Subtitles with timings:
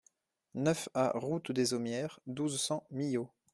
[0.55, 3.29] neuf A route des Aumières, douze, cent, Millau